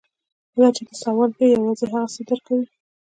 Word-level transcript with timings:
کله 0.53 0.69
چې 0.75 0.83
ته 0.87 0.93
سوال 1.03 1.29
کوې 1.37 1.47
یوازې 1.55 1.85
هغه 1.91 2.07
څه 2.13 2.21
درکوي 2.29 2.65